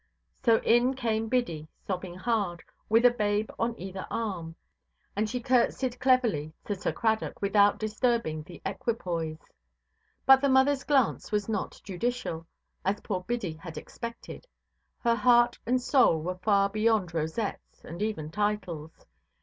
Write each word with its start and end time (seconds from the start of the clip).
So 0.43 0.57
in 0.63 0.95
came 0.95 1.27
Biddy, 1.27 1.67
sobbing 1.85 2.15
hard, 2.15 2.63
with 2.89 3.05
a 3.05 3.11
babe 3.11 3.51
on 3.59 3.79
either 3.79 4.07
arm; 4.09 4.55
and 5.15 5.29
she 5.29 5.39
curtseyed 5.39 5.99
cleverly 5.99 6.53
to 6.65 6.73
Sir 6.73 6.91
Cradock 6.91 7.39
without 7.39 7.77
disturbing 7.77 8.41
the 8.41 8.63
equipoise. 8.65 9.37
But 10.25 10.41
the 10.41 10.47
motherʼs 10.47 10.87
glance 10.87 11.31
was 11.31 11.47
not 11.47 11.79
judicial, 11.83 12.47
as 12.83 12.99
poor 13.01 13.21
Biddy 13.21 13.53
had 13.53 13.77
expected—her 13.77 15.15
heart 15.17 15.59
and 15.67 15.79
soul 15.79 16.19
were 16.19 16.39
far 16.39 16.67
beyond 16.67 17.13
rosettes, 17.13 17.85
and 17.85 18.01
even 18.01 18.31
titles. 18.31 19.05